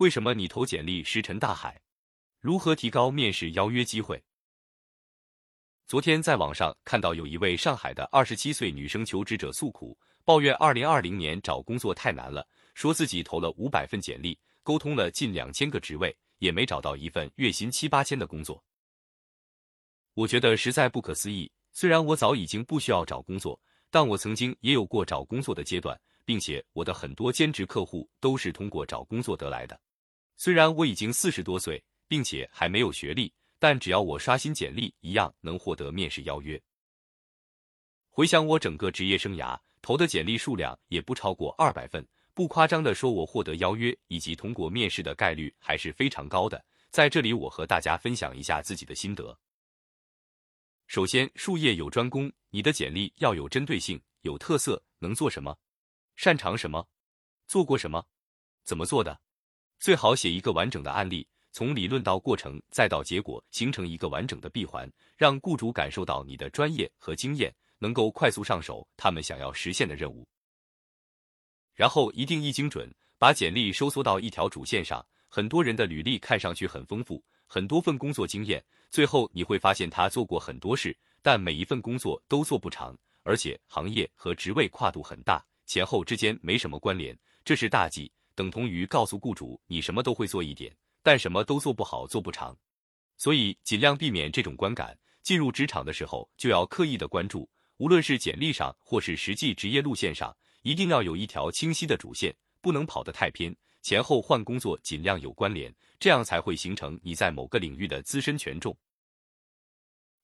[0.00, 1.78] 为什么你投简历石沉大海？
[2.40, 4.24] 如何提高面试邀约机会？
[5.86, 18.64] 昨天在网上看到有一位上海的二十七岁女生求职者诉苦，抱怨二零二零年找工作太难了，说自己投了五百份简历，沟通了近两千个职位，也没找到一份月薪七八千的工作。
[20.14, 21.52] 我觉得实在不可思议。
[21.72, 23.60] 虽然我早已经不需要找工作，
[23.90, 29.78] 但我曾经也有过找工作的阶段，并且我的很多兼职客户都是通过找工作得来的。
[30.42, 36.58] 虽然我已经四十多岁，并且还没有学历，但只要我刷新简历，一样能获得面试邀约。
[38.08, 46.64] 回想我整个职业生涯，投的简历数量也不超过二百份，不夸张的说，我获得邀约以及通过面试的概率还是非常高的。
[46.88, 49.38] 在这里，我和大家分享一下自己的心得。
[50.86, 55.58] 首先，术业有专攻，你的简历要有针对性、有特色，能做什么，
[56.16, 56.88] 擅长什么，
[57.46, 58.06] 做过什么，
[58.64, 59.20] 怎么做的。
[59.80, 70.28] 最好写一个完整的案例，从理论到过程再到结果，形成一个完整的闭环，让雇主感受到你的专业和经验，能够快速上手他们想要实现的任务。
[71.74, 75.04] 然后一定一精准，把简历收缩到一条主线上。
[75.32, 88.12] 很多人的履历看上去很丰富，很多份工作经验，最后你会发现他做过很多事，但每一份工作都做不长，而且行业和职位跨度很大，前后之间没什么关联，这是大忌。
[88.40, 92.56] 等同于告诉雇主，你什么都会做一点，但什么都做不好、做不长。
[93.18, 94.98] 所以尽量避免这种观感。
[95.22, 97.46] 进入职场的时候，就要刻意的关注，
[97.76, 103.54] 无论是简历上或是实际职业路线上，一定要有一条清晰的主线，不能跑得太偏。
[103.82, 108.74] 前后换工作尽量有关联，这样才会形成你在某个领域的资深权重。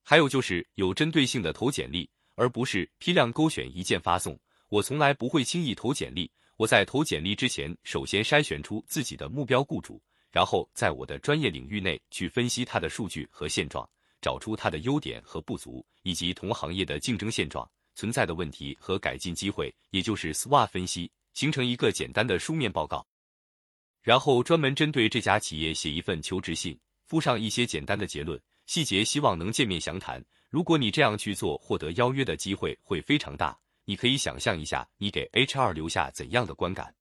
[0.02, 4.40] 还有就是有针对性的投简历，而不是批量勾选一键发送。
[4.70, 6.32] 我从来不会轻易投简历。
[6.56, 13.86] 我在投简历之前，首先筛选出自己的目标雇主，然后在我的专业领域内去分析他的数据和现状，
[14.22, 23.06] 找出他的优点和不足，以及同行业的竞争现状、存在的问题和改进机会，也就是 SWOT 分析，形成一个简单的书面报告。
[24.02, 30.24] 然后专门针对这家企业写一份求职信，附上一些简单的结论，细节希望能见面详谈。
[30.48, 33.58] 如果你这样去做，获得邀约的机会会非常大。
[33.88, 36.92] 你可以想象一下，你给 HR 留下怎样的观感？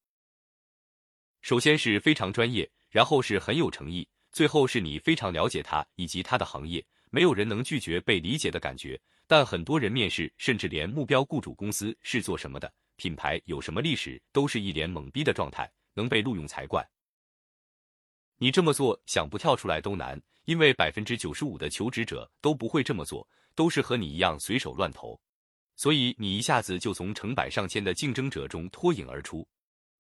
[1.42, 6.86] 首先是非常专业，然后是很有诚意，最后是你非常了解他以及他的行业。
[7.10, 16.88] 没有人能拒绝被理解的感觉，但很多人面试，甚至连目标雇主公司是做什么的、品牌有什么历史，都是一脸懵逼的状态，能被录用才怪。
[18.38, 25.20] 你这么做，想不跳出来都难，因为百分之九十五的求职者都不会这么做，都是和你一样随手乱投。
[25.76, 29.48] 所以你一下子就从成百上千的竞争者中脱颖而出。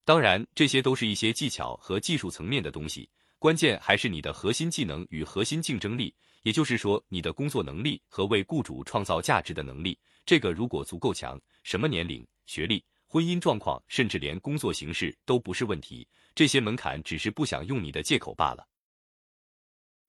[0.04, 3.10] 当然，这些都是一些技巧和技术层面的东西，
[3.40, 9.98] 关键还是你的核心技能与核心竞争力，也就是说你的工作能力和为雇主创造价值的能力。
[10.26, 16.08] 这个如果足够强，什么年龄、学历、婚姻状况，甚至连工作形式都不是问题。
[16.34, 18.68] 这些门槛只是不想用你的借口罢了。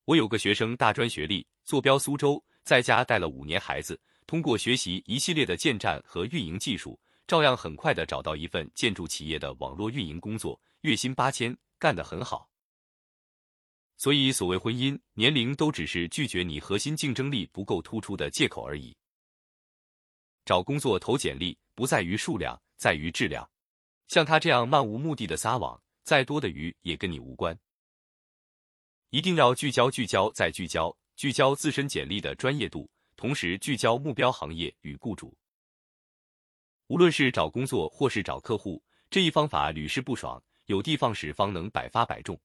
[0.04, 3.98] 我有个学生，大专学历，坐标苏州，在家带了五年孩子。
[4.26, 12.50] 通过学习一系列的建站和运营技术，照样很快的找到一份建筑企业的网络运营工作，月薪八千，干得很好。
[13.96, 18.94] 所以，所谓婚姻、年龄都只是拒绝你核心竞争力不够突出的借口而已。
[20.44, 23.48] 找工作投简历不在于数量，在于质量。
[24.08, 27.58] 像他这样漫无目的的撒网，再多的鱼也跟你无关。
[29.10, 32.90] 一定要聚焦、聚焦再聚焦，聚焦自身简历的专业度。
[33.16, 35.34] 同时聚焦目标行业与雇主，
[36.88, 40.42] 无论是找工作或是找客户，这一方法屡试不爽。
[40.66, 42.38] 有的放矢方能百发百中。